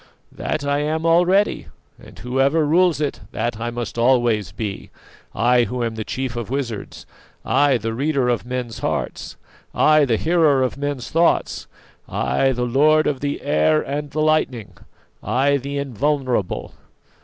[0.31, 1.67] "That I am already,
[2.01, 4.89] and whoever rules it, that I must always be.
[5.35, 7.05] I, who am the chief of wizards;
[7.45, 9.37] I, the reader of men's hearts;
[9.75, 11.67] I, the hearer of men's thoughts!
[12.09, 14.73] I, the lord of the air and the lightning;
[15.21, 16.73] I, the invulnerable.